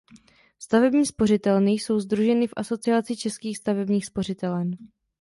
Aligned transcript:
Stavební 0.59 1.05
spořitelny 1.05 1.71
jsou 1.71 1.99
sdruženy 1.99 2.47
v 2.47 2.53
Asociaci 2.57 3.17
českých 3.17 3.57
stavebních 3.57 4.05
spořitelen. 4.05 4.75